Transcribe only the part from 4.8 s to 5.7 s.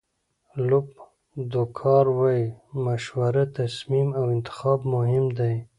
مهم دي.